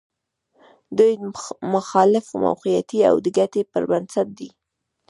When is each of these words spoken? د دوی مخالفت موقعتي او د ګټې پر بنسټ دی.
د 0.03 0.03
دوی 0.97 1.13
مخالفت 1.75 2.31
موقعتي 2.45 2.99
او 3.09 3.15
د 3.25 3.27
ګټې 3.37 3.61
پر 3.71 3.83
بنسټ 3.91 4.27
دی. 4.39 4.49